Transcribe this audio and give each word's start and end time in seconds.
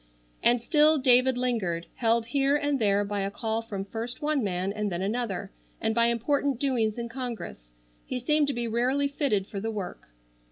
And 0.41 0.59
still 0.63 0.97
David 0.97 1.37
lingered, 1.37 1.85
held 1.97 2.25
here 2.25 2.55
and 2.55 2.79
there 2.79 3.03
by 3.05 3.19
a 3.19 3.29
call 3.29 3.61
from 3.61 3.85
first 3.85 4.19
one 4.19 4.43
man 4.43 4.73
and 4.73 4.91
then 4.91 5.03
another, 5.03 5.51
and 5.79 5.93
by 5.93 6.07
important 6.07 6.59
doings 6.59 6.97
in 6.97 7.07
Congress. 7.07 7.71
He 8.03 8.19
seemed 8.19 8.47
to 8.47 8.53
be 8.53 8.67
rarely 8.67 9.07
fitted 9.07 9.45
for 9.45 9.59
the 9.59 9.69
work. 9.69 10.07